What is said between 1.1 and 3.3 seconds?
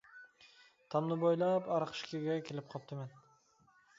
بويلاپ ئارقا ئىشىكىگە كېلىپ قاپتىمەن.